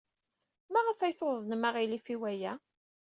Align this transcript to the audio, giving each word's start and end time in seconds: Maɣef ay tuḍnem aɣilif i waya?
Maɣef 0.71 0.99
ay 1.01 1.13
tuḍnem 1.19 1.63
aɣilif 1.67 2.05
i 2.13 2.15
waya? 2.21 2.53